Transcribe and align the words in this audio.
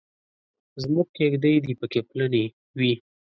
زموږ 0.81 1.07
کېږدۍ 1.17 1.55
دې 1.65 1.73
پکې 1.79 2.01
پلنې 2.09 2.45
وي. 2.79 2.93